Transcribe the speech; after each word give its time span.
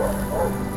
Oh, 0.00 0.04
oh, 0.04 0.62
oh. 0.62 0.67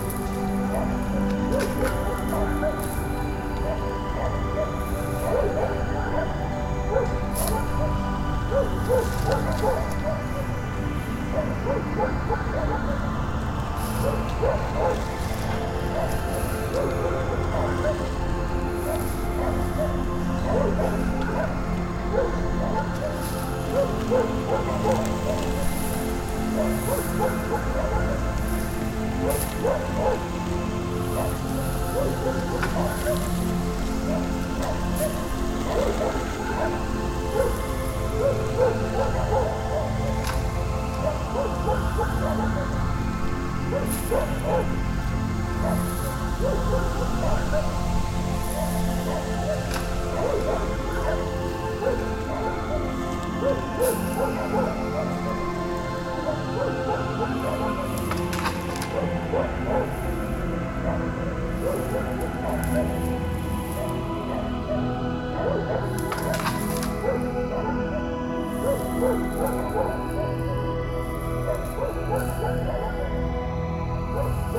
Oh, 74.54 74.58